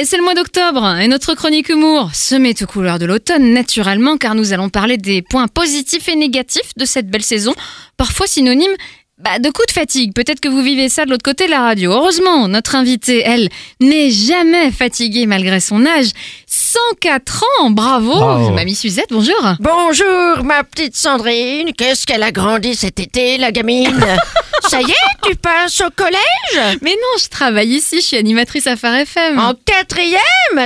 [0.00, 3.52] Et c'est le mois d'octobre, et notre chronique humour se met aux couleurs de l'automne
[3.52, 7.52] naturellement, car nous allons parler des points positifs et négatifs de cette belle saison,
[7.98, 8.74] parfois synonymes
[9.18, 10.14] bah, de coups de fatigue.
[10.14, 11.92] Peut-être que vous vivez ça de l'autre côté de la radio.
[11.92, 13.50] Heureusement, notre invitée, elle,
[13.82, 16.12] n'est jamais fatiguée malgré son âge.
[16.46, 18.50] 104 ans, bravo, Bravo.
[18.52, 19.54] Mamie Suzette, bonjour.
[19.60, 21.74] Bonjour, ma petite Sandrine.
[21.76, 24.02] Qu'est-ce qu'elle a grandi cet été, la gamine?
[24.68, 26.76] Ça y est, tu passes au collège?
[26.82, 29.38] Mais non, je travaille ici, je suis animatrice à Phare FM.
[29.38, 30.20] En quatrième?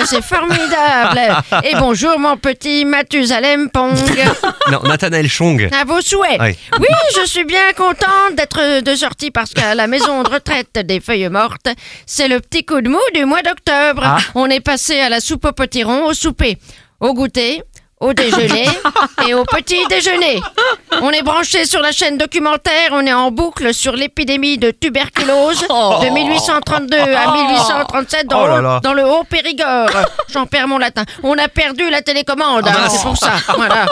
[0.06, 3.94] C'est formidable Et bonjour, mon petit Mathusalem Pong.
[4.70, 5.68] Non, Nathanaël Chong.
[5.78, 6.40] À vos souhaits.
[6.40, 6.56] Oui.
[6.78, 6.86] Oui,
[7.20, 11.28] je suis bien contente d'être de sortie parce qu'à la maison de retraite des feuilles
[11.28, 11.68] mortes,
[12.06, 14.02] c'est le petit coup de mou du mois d'octobre.
[14.04, 14.18] Ah.
[14.34, 16.56] On est passé à la soupe au potiron, au souper,
[17.00, 17.62] au goûter,
[18.00, 18.66] au déjeuner
[19.26, 20.40] et au petit déjeuner.
[21.00, 25.60] On est branché sur la chaîne documentaire, on est en boucle sur l'épidémie de tuberculose
[25.60, 28.80] de 1832 à 1837 dans, Oh là là.
[28.82, 29.88] dans le haut Périgord.
[30.32, 31.04] J'en perds mon latin.
[31.22, 32.92] On a perdu la télécommande, Ah hein, mince.
[32.96, 33.32] c'est pour ça.
[33.56, 33.86] Voilà.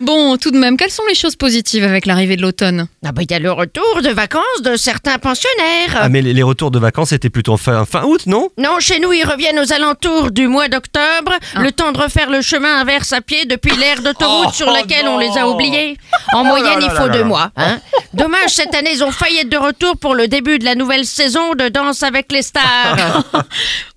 [0.00, 2.86] Bon, tout de même, quelles sont les choses positives avec l'arrivée de l'automne?
[3.04, 5.96] Ah bah, il y a le retour de vacances de certains pensionnaires.
[6.00, 8.48] Ah, mais les les retours de vacances étaient plutôt fin, fin août, non?
[8.58, 11.60] Non, chez nous, ils reviennent aux alentours du mois d'octobre, Ah.
[11.60, 15.06] le temps de refaire le chemin inverse à pied depuis l'aire d'autoroute Oh, sur laquelle
[15.06, 15.18] on non.
[15.18, 15.96] les a oubliés.
[16.32, 17.50] En Oh moyenne, il faut deux mois.
[17.56, 17.78] Hein.
[18.14, 21.04] Dommage, cette année, ils ont failli être de retour pour le début de la nouvelle
[21.04, 23.24] saison de Danse avec les stars.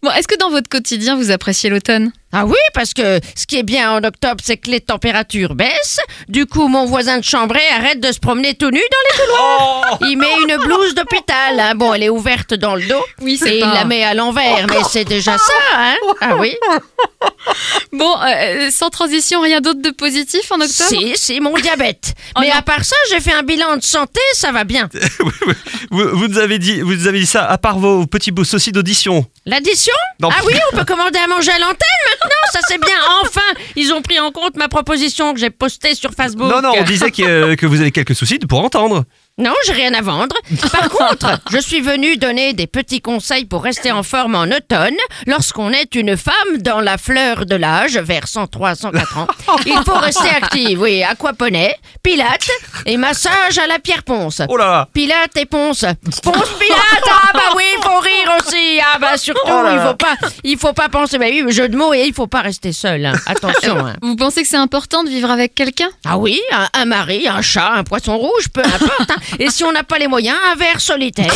[0.04, 2.12] Bon, est-ce que dans votre quotidien, vous appréciez l'automne?
[2.32, 6.00] Ah oui, parce que ce qui est bien en octobre, c'est que les températures baissent.
[6.28, 9.98] Du coup, mon voisin de chambrée arrête de se promener tout nu dans les couloirs.
[10.02, 11.60] Il met une blouse d'hôpital.
[11.60, 11.74] hein.
[11.76, 13.04] Bon, elle est ouverte dans le dos.
[13.22, 16.36] Oui, c'est Et pas- il la met à l'envers, mais c'est déjà ça, hein Ah
[16.36, 16.56] oui
[17.94, 20.90] Bon, euh, sans transition, rien d'autre de positif en octobre?
[20.90, 22.14] Si, si, mon diabète.
[22.36, 22.56] Oh mais non.
[22.56, 24.90] à part ça, j'ai fait un bilan de santé, ça va bien.
[25.92, 28.44] vous, vous nous avez dit, vous nous avez dit ça à part vos petits beaux
[28.44, 29.26] soucis d'audition.
[29.46, 30.30] L'addition Non.
[30.32, 31.78] Ah oui, on peut commander à manger à l'antenne
[32.10, 32.98] maintenant, ça c'est bien.
[33.24, 33.42] Enfin,
[33.76, 36.50] ils ont pris en compte ma proposition que j'ai postée sur Facebook.
[36.50, 39.06] Non, non, on disait que, euh, que vous avez quelques soucis pour entendre.
[39.38, 40.34] Non, j'ai rien à vendre.
[40.72, 44.96] Par contre, je suis venue donner des petits conseils pour rester en forme en automne
[45.28, 49.28] lorsqu'on est une femme dans la fleur de l'âge, vers 103 104 ans.
[49.66, 52.50] Il faut rester active, oui, aquaponais, pilates
[52.86, 54.42] et massage à la pierre ponce.
[54.48, 55.84] Oh là Pilates et ponce.
[56.24, 58.80] Ponce Pilates, ah bah oui, il faut rire aussi.
[58.94, 60.16] Ah bah surtout, Oh là il faut pas,
[60.46, 63.06] il faut pas penser, bah oui, jeu de mots et il faut pas rester seul.
[63.06, 63.12] hein.
[63.26, 63.86] Attention.
[63.86, 63.96] hein.
[64.02, 65.90] Vous pensez que c'est important de vivre avec quelqu'un?
[66.06, 69.12] Ah oui, un, un mari, un chat, un poisson rouge, peu importe.
[69.12, 69.16] hein.
[69.40, 71.34] Et si on n'a pas les moyens, un ver solitaire,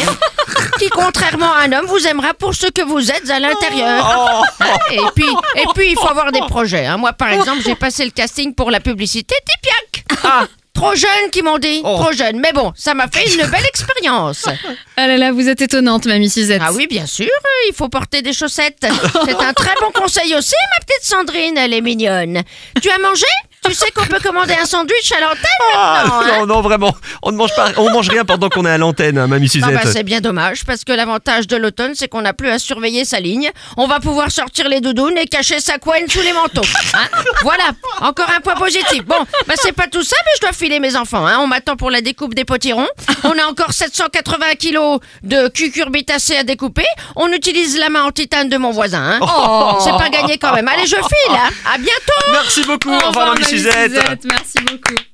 [0.79, 4.43] qui contrairement à un homme vous aimera pour ce que vous êtes à l'intérieur.
[4.59, 6.85] Hein, Et puis, et puis il faut avoir des projets.
[6.85, 6.97] hein.
[6.97, 10.05] Moi, par exemple, j'ai passé le casting pour la publicité Tipiac.
[10.23, 11.97] Ah, trop jeune, qui m'ont dit, Oh.
[12.01, 12.39] trop jeune.
[12.39, 14.47] Mais bon, ça m'a fait une belle expérience.
[14.97, 16.61] Ah là là, vous êtes étonnante, Mamie Suzette.
[16.63, 18.85] Ah oui, bien sûr, euh, il faut porter des chaussettes.
[19.25, 22.41] C'est un très bon conseil aussi, ma petite Sandrine, elle est mignonne.
[22.81, 23.25] Tu as mangé?
[23.65, 25.43] Tu sais qu'on peut commander un sandwich à l'antenne
[25.75, 26.95] Ah, maintenant, hein non, non, vraiment.
[27.21, 29.51] On ne mange pas, on mange rien pendant qu'on est à l'antenne, hein, Mamie Ah
[29.51, 29.73] Suzette.
[29.73, 33.05] bah, c'est bien dommage parce que l'avantage de l'automne c'est qu'on n'a plus à surveiller
[33.05, 33.51] sa ligne.
[33.77, 36.61] On va pouvoir sortir les doudounes et cacher sa couenne sous les manteaux.
[36.93, 37.07] Hein
[37.43, 37.65] voilà,
[38.01, 39.03] encore un point positif.
[39.05, 39.17] Bon,
[39.47, 41.27] bah c'est pas tout ça mais je dois filer mes enfants.
[41.27, 41.37] Hein.
[41.41, 42.87] On m'attend pour la découpe des potirons.
[43.23, 46.85] On a encore 780 kilos de cucurbitacées à découper.
[47.15, 49.19] On utilise la main en titane de mon voisin.
[49.21, 49.77] Hein.
[49.83, 50.67] C'est pas gagné quand même.
[50.67, 51.35] Allez, je file.
[51.35, 51.49] Hein.
[51.73, 52.31] À bientôt.
[52.31, 52.89] Merci beaucoup.
[52.93, 54.25] Au revoir, Mamie Suzette.
[54.25, 55.08] Merci beaucoup.